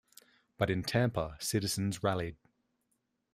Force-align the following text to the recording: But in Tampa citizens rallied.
But 0.57 0.71
in 0.71 0.81
Tampa 0.81 1.37
citizens 1.39 2.01
rallied. 2.01 2.35